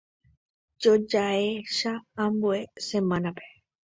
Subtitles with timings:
[0.81, 1.91] Jajoecha
[2.23, 3.45] ambue semana-pe.